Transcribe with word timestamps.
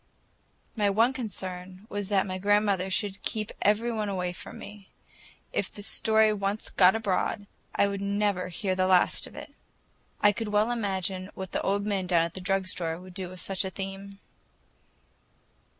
My 0.75 0.89
one 0.89 1.13
concern 1.13 1.85
was 1.87 2.09
that 2.09 2.25
grandmother 2.41 2.89
should 2.89 3.21
keep 3.21 3.51
every 3.61 3.91
one 3.91 4.09
away 4.09 4.33
from 4.33 4.57
me. 4.57 4.89
If 5.53 5.71
the 5.71 5.83
story 5.83 6.33
once 6.33 6.71
got 6.71 6.95
abroad, 6.95 7.45
I 7.75 7.87
would 7.87 8.01
never 8.01 8.47
hear 8.47 8.73
the 8.73 8.87
last 8.87 9.27
of 9.27 9.35
it. 9.35 9.53
I 10.19 10.31
could 10.31 10.47
well 10.47 10.71
imagine 10.71 11.29
what 11.35 11.51
the 11.51 11.61
old 11.61 11.85
men 11.85 12.07
down 12.07 12.25
at 12.25 12.33
the 12.33 12.41
drug 12.41 12.65
store 12.67 12.97
would 12.99 13.13
do 13.13 13.29
with 13.29 13.41
such 13.41 13.63
a 13.63 13.69
theme. 13.69 14.17